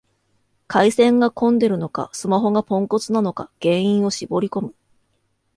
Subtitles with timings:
[0.65, 4.73] 回線が混んでるのか、スマホがポンコツなのか原因を絞りこむ